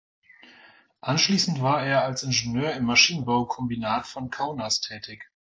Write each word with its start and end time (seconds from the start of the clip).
Anschließend 1.01 1.61
war 1.61 1.85
er 1.85 2.03
als 2.03 2.23
Ingenieur 2.23 2.73
im 2.73 2.85
Maschinenbau-Kombinat 2.85 4.07
von 4.07 4.31
Kaunas 4.31 4.81
tätig. 4.81 5.29